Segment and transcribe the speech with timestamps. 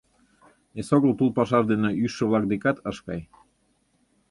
[0.79, 3.21] Эсогыл тул пашаж дене ӱжшӧ-влак декат ыш кай.